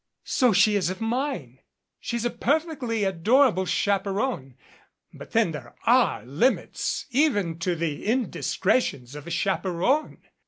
"So 0.25 0.51
she 0.51 0.73
is 0.75 0.89
of 0.89 0.99
mine. 0.99 1.59
She's 1.99 2.25
a 2.25 2.31
perfectly 2.31 3.03
adorable 3.03 3.67
chap 3.67 4.05
eron 4.05 4.55
but 5.13 5.29
then 5.33 5.51
there 5.51 5.75
are 5.85 6.25
limits 6.25 7.05
even 7.11 7.59
to 7.59 7.75
the 7.75 8.03
indiscretions 8.03 9.13
of 9.13 9.27
a 9.27 9.29
chaperon." 9.29 10.17